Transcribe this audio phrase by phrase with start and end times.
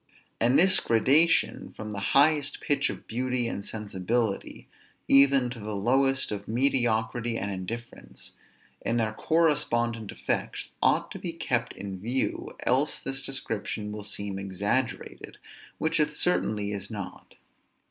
[0.39, 4.67] And this gradation from the highest pitch of beauty and sensibility,
[5.07, 8.35] even to the lowest of mediocrity and indifference,
[8.81, 14.39] and their correspondent effects, ought to be kept in view, else this description will seem
[14.39, 15.37] exaggerated,
[15.77, 17.35] which it certainly is not.